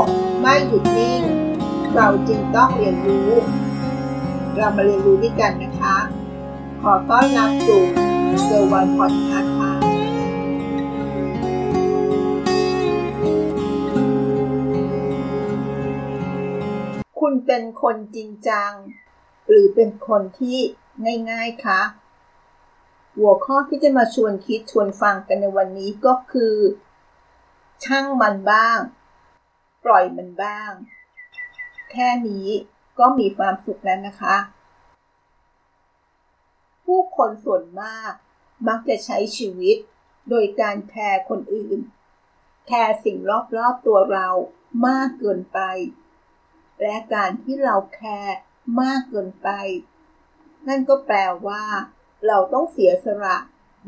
[0.00, 0.02] ก
[0.40, 1.22] ไม่หยุดนิ่ง
[1.94, 3.30] เราจึงต้องเรียนรู้
[4.56, 5.96] เรามาเรียนรู้ด้วยกันนะคะ
[6.82, 7.82] ขอต้อนรับสู่
[8.44, 9.72] เซอร์วันพอดคาส์ค่ะ
[17.20, 18.70] คุณเป็นคนจริงจัง
[19.48, 20.58] หรือเป็นคนที่
[21.30, 21.80] ง่ายๆคะ
[23.16, 26.54] หัวข้อที่จะมาชวนคิดชวนฟังกันในวันนี้ก็คือ
[27.84, 28.78] ช่างมันบ้าง
[29.84, 30.72] ปล่อยมันบ้าง
[31.90, 32.48] แค่นี้
[32.98, 34.36] ก็มีความสุขแล้วนะคะ
[36.84, 38.12] ผู้คนส่วนมาก
[38.68, 39.76] มักจะใช้ชีวิต
[40.28, 41.78] โดยการแคร์คนอื่น
[42.66, 43.18] แคร์สิ่ง
[43.56, 44.28] รอบๆตัวเรา
[44.86, 45.60] มากเกินไป
[46.82, 48.36] และการที่เราแคร์
[48.80, 49.48] มากเกินไป
[50.68, 51.64] นั่นก็แปลว่า
[52.26, 53.36] เราต้องเสียสละ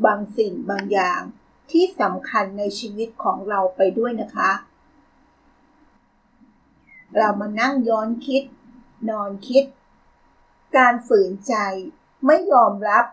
[0.05, 1.21] บางสิ่งบางอย่าง
[1.71, 4.51] ที่สำคัญในชีวิตของเราไปด้วยนะคะ
[7.15, 8.43] เรามานั่งย้อนคิด
[9.09, 9.63] นอนคิด
[10.77, 11.55] การฝืนใจ
[12.25, 13.05] ไม่ยอมรับ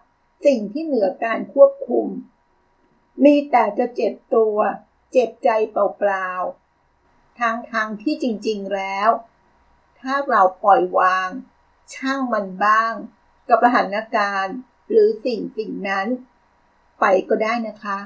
[0.46, 2.06] สิ่งที่เหนือการควบคุม
[3.24, 4.56] มีแต่จะเจ็บตัว
[5.12, 9.10] เจ็บใจเปล่าๆทางทางที่จริงๆแล้ว
[10.00, 11.28] ถ้าเราปล่อยวาง
[11.94, 12.92] ช่างมันบ้าง
[13.48, 14.56] กับสถานการณ์
[14.90, 16.06] หรือสิ่งสิ่งนั้น
[17.00, 17.98] ไปก็ได้นะคะ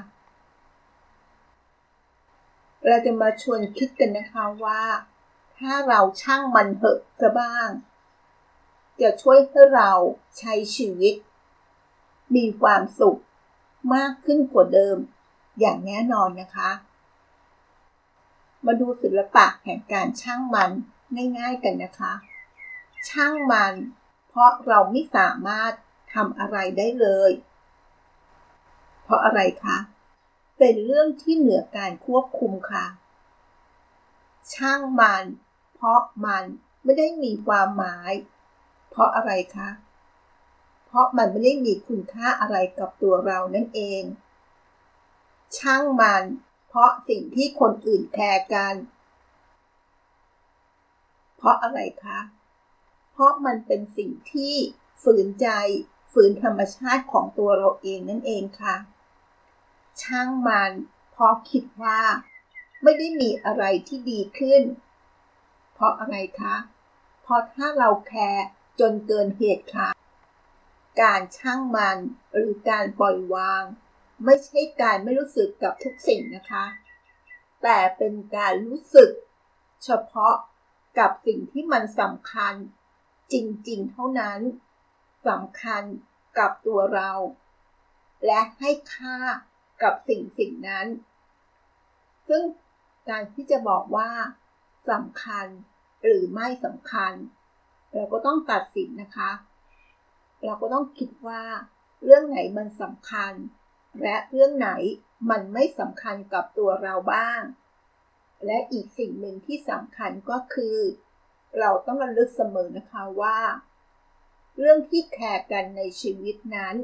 [2.85, 4.81] เราจะมาชวนคิดกันนะคะว่า
[5.59, 7.69] ถ้าเราช่างมันเหอะซะบ้าง
[9.01, 9.91] จะช่วยให้เรา
[10.37, 11.15] ใช้ชีวิต
[12.35, 13.19] มีความสุข
[13.93, 14.97] มากขึ้นกว่าเดิม
[15.59, 16.71] อย่างแน่นอนนะคะ
[18.65, 20.71] มาดูศิลปะแห่งการช่างมัน
[21.37, 22.13] ง่ายๆกันนะคะ
[23.09, 23.73] ช่างมัน
[24.27, 25.73] เพราะเราไม่สามารถ
[26.13, 27.31] ทำอะไรได้เลย
[29.03, 29.77] เพราะอะไรคะ
[30.57, 32.85] เป็นเรื่องที่เหนือการควบคุมค่ะ
[34.53, 35.25] ช่างมัน
[35.81, 36.43] เพราะมัน
[36.83, 38.11] ไม่ได้มีความหมาย
[38.89, 39.69] เพราะอะไรคะ
[40.85, 44.03] เพราะมันไม่ได้มีคุณค่าอะไรกับตัวเรานั่นเอง
[45.57, 46.23] ช่างมัน
[46.67, 48.75] เพราะสิ่งที่คนอื่นแคร์กัน
[51.37, 52.19] เพราะอะไรคะ
[53.11, 54.55] เพราะมันเป็นสิ่งที่
[55.03, 55.47] ฝืนใจ
[56.13, 58.75] ฝืนธรรมชาติของตัวเราเองนั่นเองค่ะ
[60.01, 60.71] ช่างมัน
[61.11, 61.99] เพราะคิดว่า
[62.83, 64.61] ไม่ได้มีอะไรที่ดีขึ้น
[65.79, 66.55] เพราะอะไรคะ
[67.23, 68.45] เพราะถ้าเราแคร์
[68.79, 69.89] จนเกินเหตุค่ะ
[71.01, 71.97] การช่างมัน
[72.33, 73.63] หรือการปล่อยวาง
[74.25, 76.65] ไม่ใช่การไม่รู้สึกกับทุกสิ่งนะคะ
[77.63, 79.09] แต่เป็นการรู้สึก
[79.83, 80.35] เฉพาะ
[80.99, 82.53] กับสิ่งที่มันสำคัญ
[83.33, 84.39] จริงๆ เท่านั้น
[85.27, 85.83] สำคัญ
[86.37, 87.11] กับตัวเรา
[88.25, 89.17] และให้ค่า
[89.83, 90.87] กับสิ่งสิ่งนั้น
[92.27, 92.43] ซึ่ง
[93.09, 94.09] การที่จะบอกว่า
[94.89, 95.47] สำคัญ
[96.03, 97.13] หรือไม่สำคัญ
[97.93, 99.31] เราก็ต้องตัดสินนะคะ
[100.43, 101.43] เราก็ต้องคิดว่า
[102.03, 103.33] เรื่องไหนมันสำคัญ
[104.01, 104.69] และเรื่องไหน
[105.29, 107.41] มันไม่สำคัญกับตัวเราบ้าง
[108.45, 110.77] และอีกสิ่งหนึ่งที่สำคัญก็คือ
[111.59, 113.39] เราต้องระลึกเสมอนะคะว่า
[114.57, 116.75] เรื่องที่แคร์กันในชีวิตนั้น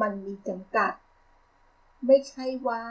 [0.00, 0.92] มันมีจำกัด
[2.06, 2.84] ไม่ใช่ว่า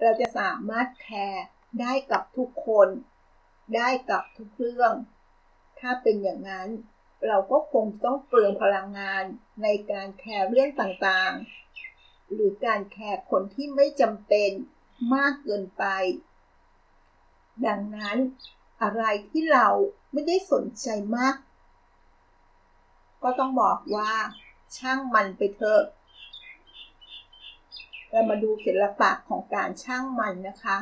[0.00, 1.44] เราจะสามารถแคร์
[1.80, 2.88] ได้กับทุกคน
[3.74, 4.94] ได้กับทุกเรื่อง
[5.80, 6.68] ถ้าเป็นอย่างนั้น
[7.26, 9.24] เราก็คงต้องเปลืองพลังงาน
[9.62, 14.50] ในการแคร์เรื่องต่างๆ หรือการแคร์คนที่ไม่จำเป็น
[15.14, 15.84] มากเกินไป
[17.66, 18.16] ดังนั้น
[18.82, 19.68] อะไรที่เรา
[20.12, 21.34] ไม่ได้สนใจมาก
[23.22, 24.12] ก็ต้องบอกว่า
[24.76, 25.82] ช่างมันไปเถอะ
[28.10, 30.76] เรามาดูศิลปะของการช่างมันนะคะ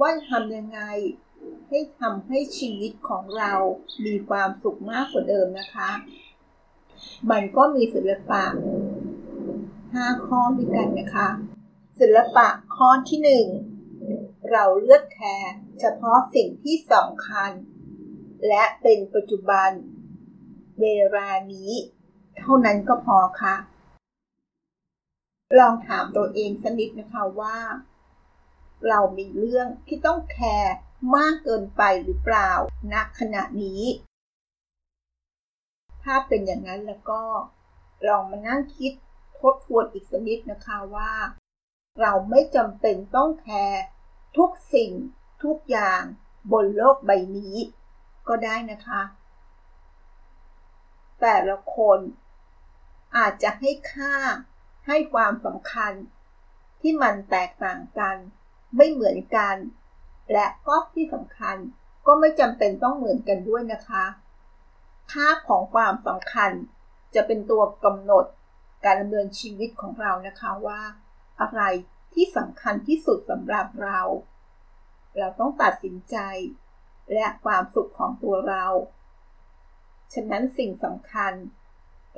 [0.00, 0.80] ว่าทำยังไง
[1.68, 3.52] ให้ทำให้ชีวิตของเรา
[4.04, 5.90] มีความสุขมากกว่าเดิมนะคะ
[7.30, 8.44] มันก็มีศิลปะ
[9.36, 11.28] 5 ข้อด้วยกันนะคะ
[12.00, 13.20] ศิลปะข้อที่
[13.86, 17.50] 1 เราเลือกแคร์เฉพาะสิ่งที่สำคัญ
[18.48, 19.70] และเป็นปัจจุบัน
[20.80, 20.86] เว
[21.16, 21.72] ลานี้
[22.38, 23.56] เท่านั้นก็พอค่ะ
[25.58, 27.58] ลองถามตัวเองสักนิดนะคะว่า
[28.88, 30.76] เรามีเรื่องที่ต้องแคร์
[31.14, 32.50] มากเกินไปหรือเปล่า
[32.92, 33.82] ณขณะนี้
[36.02, 37.22] ถ้าเป็นอย่างนั้นแล้วก็
[38.08, 38.92] ลองมานั่งคิด
[39.38, 41.12] ทบทวนอีกสักนิดนะคะว่า
[42.00, 43.82] เราไม่จำเป็นต้องแคร์
[44.36, 44.90] ทุกสิ่ง
[45.44, 46.02] ทุกอย่าง
[46.52, 47.56] บนโลกใบนี้
[48.28, 49.02] ก็ได้นะคะ
[51.20, 51.98] แต่ละคน
[53.16, 54.14] อาจจะให้ค่า
[54.86, 55.92] ให้ความสำคัญ
[56.80, 58.16] ที่มันแตกต่างกัน
[58.76, 59.56] ไม่เหมือนกัน
[60.32, 61.56] และก็ที่สำคัญ
[62.06, 64.04] ก็ไม่จำเป็นต้องเหมือนกันด้วยนะคะ
[65.12, 66.50] ค่าของความสำคัญ
[67.14, 68.24] จะเป็นตัวกำหนด
[68.84, 70.80] การดำเนินชีวิตของเรานะคะว่า
[71.40, 71.62] อะไร
[72.14, 74.00] ที่สำคัญที่สุดสำหรับเรา
[75.18, 76.16] เราต้องตัดสินใจ
[77.14, 78.66] และความสุขของตัวเรา
[80.14, 81.32] ฉะนั้นสิ่งสำคัญ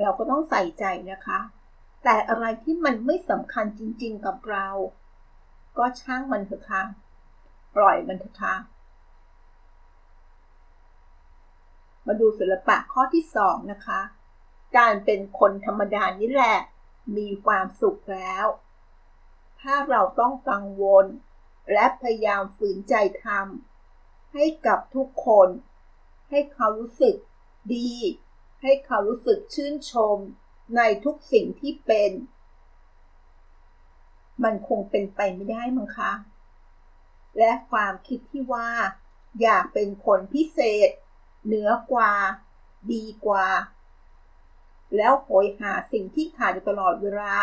[0.00, 1.40] เราก็ต้องใส่ใจนะคะ
[2.04, 4.68] แต่อะไรที่มันไม่สำคัญจริงๆกับเรา
[5.78, 6.82] ก็ช่างมันเถอะค่ะ
[7.78, 8.54] ปล่อยมันเถอะค่ะ
[12.06, 14.00] มาดูศิลปะข้อที่สองนะคะ
[14.76, 16.56] การเป็นคนธรรมดานี่แหละ
[17.16, 18.46] มีความสุขแล้ว
[19.60, 21.06] ถ้าเราต้องกังวล
[21.72, 22.94] และพยายามฝืนใจ
[23.24, 25.48] ทำให้กับทุกคน
[26.30, 27.16] ให้เขารู้สึก
[27.74, 27.92] ดี
[28.62, 30.16] ให้เขารู้สึกชื่นชม
[30.76, 32.10] ในทุกสิ่งที่เป็น
[34.44, 36.12] มันคงเป็นไปไม่ได้มั้งคะ
[37.38, 38.70] และความคิดที่ว่า
[39.42, 40.58] อยากเป็นคนพิเศ
[40.88, 40.90] ษ
[41.44, 42.12] เหนือกว่า
[42.92, 43.48] ดีกว่า
[44.96, 47.36] แล้วโหยหาสิ่งที่ขาดอยู่ตลอดเวลา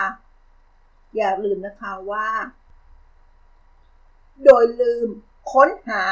[1.15, 2.29] อย่าลืมนะคะว่า
[4.43, 5.07] โดยลืม
[5.51, 6.03] ค้นหา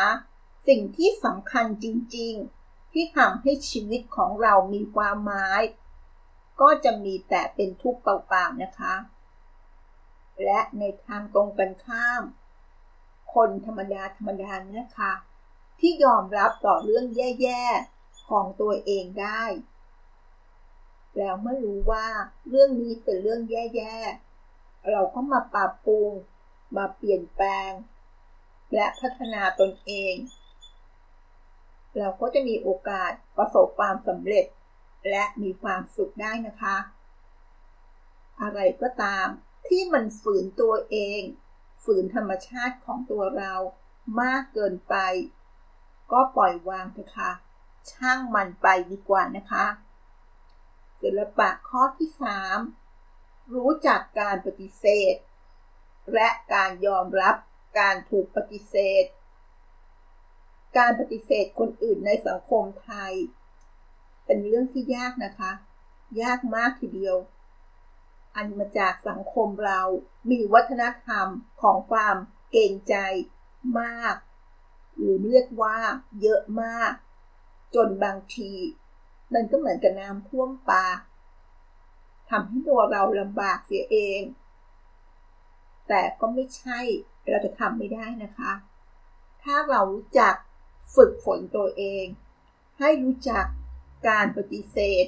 [0.68, 1.86] สิ่งที่สำคัญจ
[2.18, 2.34] ริง
[2.64, 5.62] ๆ ที่ทำให้ชีวิตของเรามีความหมาย
[6.62, 8.96] ก็จะมีแต่เป็นทุกข์เปล่าๆนะคะ
[10.44, 12.24] และในทางตรงกันข้าม
[13.34, 15.14] คนธรรมดาธรรมดาเนี่ยค่ะ
[15.80, 19.44] ที่ยอมรับต่อเรื่องแย่ๆ ของตัวเองได้
[21.18, 22.08] แล้วเมื่อรู้ว่า
[22.50, 26.10] เรื่องนี้เป็นเรื่องแย่ๆ เราก็มาปรับปรุง
[26.78, 27.72] มาเปลี่ยนแปลง
[28.74, 30.16] และพัฒนาตนเอง
[31.98, 34.46] เราก็จะมีโอกาสประสบความสำเร็จ
[35.10, 36.78] และมีความสุขได้นะคะ
[38.42, 39.26] อะไรก็ตาม
[39.68, 41.22] ที่มันฝืนตัวเอง
[41.84, 43.54] ฝืนธรรมชาติของตัวเรา
[44.22, 44.96] มากเกินไป
[46.12, 47.32] ก็ปล่อยวางเถอะค่ะ
[47.92, 49.66] ช่างมันไปดีกว่านะคะ
[51.02, 52.10] ศิลปะข้อที่
[52.82, 55.16] 3 รู้จักการปฏิเสธ
[56.14, 57.36] และการยอมรับ
[57.80, 59.06] การถูกปฏิเสธ
[60.78, 63.14] การปฏิเสธคนอื่นในสังคมไทย
[64.26, 65.52] เป็นเรื่องที่ยากนะคะ
[66.22, 67.16] ยากมากทีเดียว
[68.36, 69.82] อันมาจากสังคมเรา
[70.32, 71.28] มีวัฒนธรรม
[71.62, 72.16] ของความ
[72.52, 72.96] เกรงใจ
[73.80, 74.16] มาก
[74.98, 75.78] หรือเรียกว่า
[76.22, 76.92] เยอะมาก
[77.76, 78.52] จนบางที
[79.34, 81.00] มันก็เหมือนกับน้ำท่วมปาก
[82.30, 84.22] ทำให้ตัวเราลำบากเสียเอง
[85.88, 86.80] แต่ก็ไม่ใช่
[87.30, 88.52] เราจะทำไม่ได้นะคะ
[89.44, 90.34] ถ้าเรารู้จัก
[90.96, 92.06] ฝึกฝนตัวเอง
[92.80, 93.46] ให้รู้จัก
[94.08, 95.06] การปฏิเสธ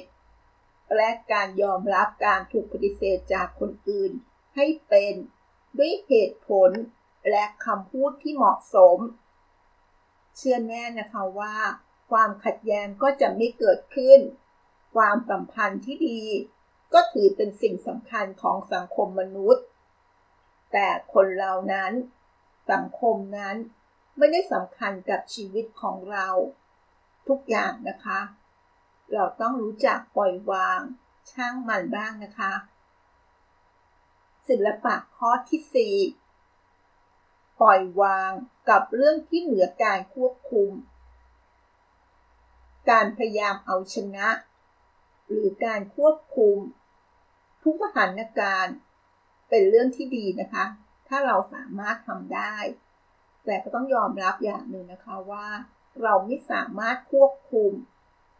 [0.96, 4.12] และการยอมรับการถูกปฏิเสธจากคนอื่น
[4.56, 5.14] ให้เป็น
[5.78, 6.70] ด้วยเหตุผล
[7.30, 8.98] และคำพูดที่เหมาะสม
[10.36, 11.56] เชื่อแน่นะคะว่า
[12.10, 14.20] ความขัดแย้งก็จะไม่เกิดขึ้น
[14.94, 16.20] ความสัมพันธ์ที่ดี
[16.92, 19.64] ก็ถือเป็นสิ่งสำคัญของสังคมมนุษย์
[20.72, 21.92] แต่คนเรานั้น
[22.72, 23.56] สังคมนั้น
[24.18, 26.28] ไม่ได้สำคัญกับชีวิตของเรา
[27.28, 28.20] ทุกอย่างนะคะ
[29.12, 30.80] เราต้องรู้จักปล่อยวาง
[31.30, 32.52] ช่างมันบ้างนะคะ
[34.48, 38.30] ศิลปะข้อที่ 4 ปล่อยวาง
[38.68, 40.70] กับเรื่องที่เหนือการควบคุม
[42.90, 44.28] การพยายามเอาชนะ
[45.30, 46.56] หรือการควบคุม
[47.62, 48.76] ทุกสถานการณ์
[49.48, 50.64] เป็นเรื่องที่ดีนะคะ
[51.08, 52.56] ถ้าเราสามารถทำได้
[53.44, 55.48] แต่ก็ต้องยอมรับอย่างหนึ่งนะคะว่า
[56.02, 57.72] เราไม่สามารถควบคุม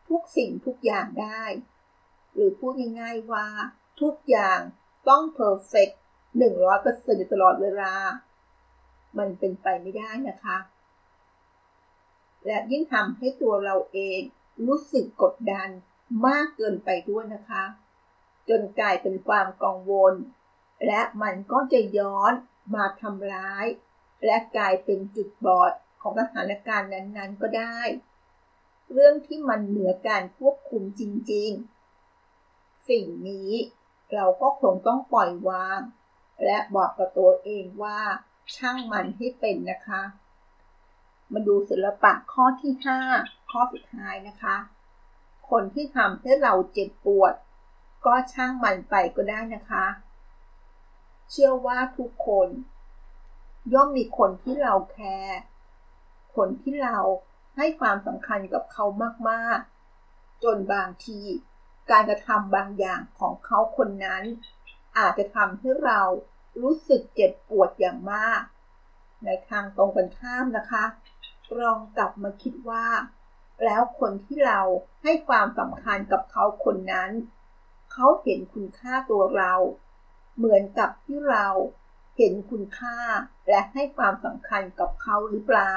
[0.08, 1.42] ทุกสิ่งทุกอย่างได้
[2.34, 3.46] หรือพูดง่ายๆว่า
[4.00, 4.60] ทุกอย่าง
[5.08, 6.00] ต้องเพอร์เฟกต์
[6.38, 7.92] หนึ่งร้อยเปอร์เซ็นต์ตลอดเวลา
[9.18, 10.58] มันเป็นไปไม่ได้นะคะ
[12.46, 14.20] และยิ่งทำให้ตัวเราเอง
[14.66, 15.68] รู้สึกกดดัน
[16.26, 17.64] มากเกินไปด้วยนะคะ
[18.48, 20.14] จนกลายเป็นความกังวล
[20.86, 22.32] และมันก็จะย้อน
[22.74, 23.66] มาทำร้าย
[24.24, 25.72] และกลายเป็นจุดบอด
[26.02, 27.78] ของสถานการณ์นั้นๆก็ได้
[28.92, 31.02] เรื่องที่มันเหนือการควบคุมจ
[31.32, 33.50] ริงๆ สิ่งนี้
[34.12, 35.80] เราก็คงต้องปล่อยวาง
[36.44, 38.00] และบอกกับตัวเองว่า
[38.56, 40.02] ช่างมันให้เป็นนะคะ
[41.32, 42.72] มาดูศิลปะข้อที่
[43.12, 44.56] 5 ข้อสุดท้ายนะคะ
[45.50, 47.34] คนที่ทำให้เราเจ็บปวด
[48.06, 49.86] ก็ช่างมันไปก็ได้นะคะ
[51.30, 52.48] เชื่อว่าทุกคน
[53.72, 55.38] ย่อมมีคนที่เราแคร์
[56.36, 56.98] คนที่เรา
[57.56, 58.84] ให้ความสำคัญกับเขา
[59.30, 61.20] มากๆ จนบางที
[61.90, 64.24] การกระทำบางอย่างของเขาคนนั้น
[64.98, 66.00] อาจจะทำให้เรา
[66.62, 68.42] รู้สึกเจ็บปวดอย่างมาก
[69.24, 70.84] ในทางตรงกันข้ามนะคะ
[71.60, 72.86] ลองกลับมาคิดว่า
[73.64, 74.60] แล้วคนที่เรา
[75.02, 77.10] ให้ความสำคัญกับเขาคนนั้น
[77.92, 79.54] เขาเห็นคุณค่าตัวเรา
[80.36, 81.46] เหมือนกับที่เรา
[82.16, 82.96] เห็นคุณค่า
[83.48, 85.74] และให้ความสำคัญกับเขาหรือเปล่า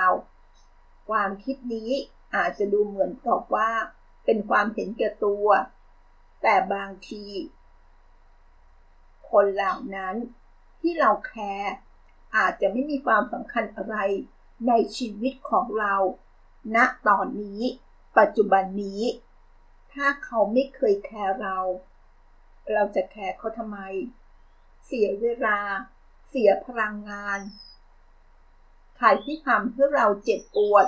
[1.09, 1.91] ความคิดนี้
[2.35, 3.71] อาจจะดูเหมือนกับว่า
[4.25, 5.47] เป็นความเห็นแก่ตัว
[6.41, 7.25] แต่บางที
[9.29, 10.15] คนเหล่านั้น
[10.79, 11.71] ที่เราแคร์
[12.35, 13.95] อาจจะไม่มีความสำคัญอะไร
[14.67, 15.95] ในชีวิตของเรา
[16.75, 17.61] ณตอนนี้
[18.17, 19.01] ปัจจุบันนี้
[19.93, 21.57] ถ้าเขาไม่เคยแคร์เรา
[22.73, 23.79] เราจะแคร์เขาทำไม
[24.85, 25.59] เสียเวลา
[26.29, 27.39] เสียพลังงาน
[29.01, 30.85] ใครที่ทำให้เราเจ็บปวด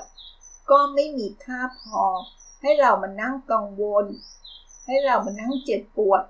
[0.71, 2.03] ก็ไม่มีค่าพอ
[2.61, 4.05] ให้เรามานั่งกังวล
[4.85, 6.23] ให้เรามานั่งเจ็บปวด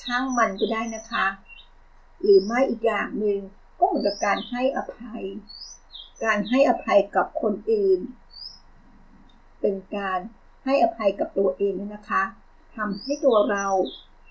[0.00, 1.26] ช่างมันก็ได้นะคะ
[2.20, 3.40] หรือไม่อีกอย่างหนึ่ง
[3.78, 5.24] ก็เหมือนกับการให้อภัย
[6.24, 8.00] การให้อภัยกับคนอื่น
[9.60, 10.18] เป็นการ
[10.64, 12.22] ให้อภัยกับตัวเองนะคะ
[12.76, 13.66] ทำให้ตัวเรา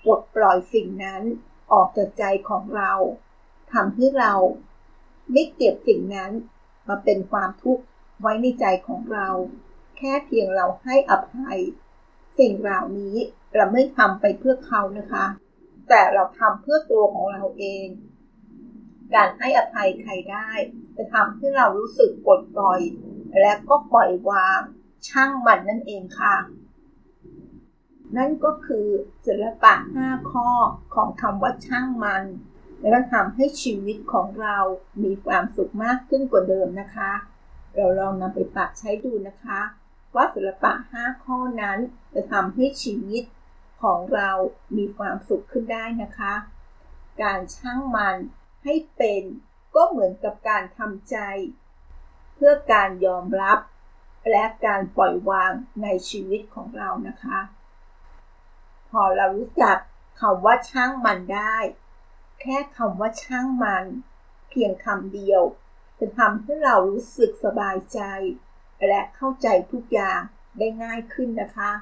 [0.04, 1.22] ปลดปล่อยสิ่งนั้น
[1.72, 2.92] ออกจากใจของเรา
[3.72, 4.32] ทำให้เรา
[5.32, 6.32] ไม่เก็บสิ่งนั้น
[6.88, 7.84] มาเป็นความทุกข์
[8.20, 9.28] ไว้ในใจของเรา
[9.98, 11.58] แค่เพียงเราให้อภัย
[12.38, 13.16] สิ่งเหล่านี้
[13.54, 15.26] เราไม่ทำไปเพื่อเขานะคะ
[15.88, 17.86] แต่เราทำเพื่อตัวของเราเอง
[19.14, 20.50] การให้อภัยใครได้
[20.96, 22.80] จะทำให้เรารู้สึกปลดปล่อย
[23.40, 24.60] และก็ปล่อยวาง
[25.08, 26.36] ช่างมันนั่นเองค่ะ
[28.16, 28.86] นั่นก็คือ
[29.26, 30.48] ศิลปะ 5 ข้อ
[30.94, 32.24] ของคำว่าช่างมัน
[32.84, 34.58] และก็ทำให้ชีวิตของเรา
[35.04, 37.12] มีความสุขมากขึ้นกว่าเดิมนะคะ
[37.76, 39.60] เราลองนำไปปรับใช้ดูนะคะ
[40.14, 41.78] ว่าศิลปะ 5 ข้อนั้น
[42.14, 43.24] จะทำให้ชีวิต
[43.82, 44.30] ของเรา
[44.76, 46.34] มีความสุขขึ้นได้นะคะ
[47.22, 48.16] การช่างมัน
[48.64, 49.22] ให้เป็น
[49.74, 51.16] ก็เหมือนกับการทำใจ
[52.34, 53.58] เพื่อการยอมรับ
[54.30, 57.38] และการปล่อยวางในชีวิตของเรานะคะ
[58.90, 59.76] พอเรารู้จัก
[60.20, 61.56] คำว่าช่างมันได้
[62.46, 63.84] แค่คำว่าช่างมัน
[64.48, 65.42] เพียงคำเดียว
[65.98, 68.00] จะทำให้เรารู้สึกสบายใจ
[68.86, 70.20] และเข้าใจทุกอย่าง
[70.58, 71.72] ได้ง่ายขึ้นนะคะ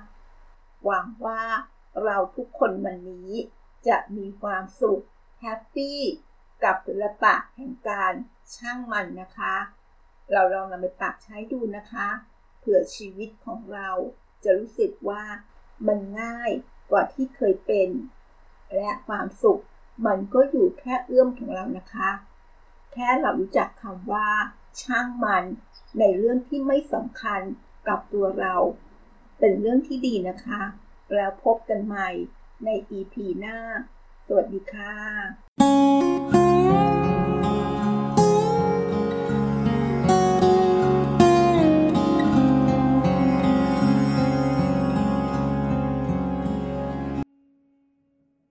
[0.85, 1.43] หวังว่า
[2.05, 3.31] เราทุกคนวันนี้
[3.89, 5.03] จะมีความสุข
[5.41, 6.01] แฮปปี้
[6.65, 8.13] กับศิลปะแห่งการ
[8.57, 9.55] ช่างมันนะคะ
[10.33, 12.09] เราลองนำไปปรับใช้ดูนะคะ
[12.59, 13.91] เผื่อชีวิตของเรา
[14.45, 15.23] จะรู้สึกว่า
[15.87, 16.51] มันง่าย
[16.91, 17.89] กว่าที่เคยเป็น
[18.77, 19.63] และความสุข
[20.07, 22.11] มันก็อยู่แค่เอื้อมของเรานะคะ
[22.93, 24.29] แค่เรารู้จักคำว่า
[24.83, 25.45] ช่างมัน
[25.99, 27.41] ในเรื่องที่ไม่สำคัญ
[27.89, 28.55] กับตัวเรา
[29.39, 30.61] เป็นเรื่องที่ดีนะคะ
[31.15, 32.09] แล้วพบกันใหม่
[32.65, 32.69] ใน
[32.99, 33.59] EP หน้า
[34.27, 36.42] สวัสดีค่ะ